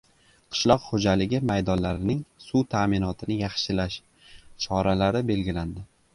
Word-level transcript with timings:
Qishloq 0.53 0.85
xo‘jaligi 0.85 1.41
maydonlarining 1.49 2.23
suv 2.47 2.65
ta’minotini 2.73 3.39
yaxshilash 3.43 4.01
choralari 4.67 5.25
belgilandi 5.31 5.89